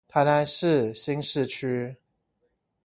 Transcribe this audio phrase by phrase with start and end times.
[0.07, 1.97] 台南市新市區